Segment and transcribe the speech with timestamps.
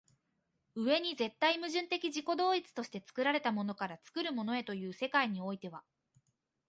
[0.73, 5.83] 上に絶対矛盾的自己同一として作られたものから作るものへという世界においては